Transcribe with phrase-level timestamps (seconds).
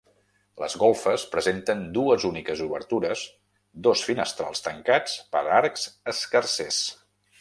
[0.61, 3.21] Les golfes presenten dues úniques obertures,
[3.89, 5.85] dos finestrals tancats per arcs
[6.15, 6.81] escarsers.